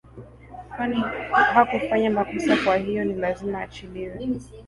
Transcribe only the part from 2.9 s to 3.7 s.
ni lazima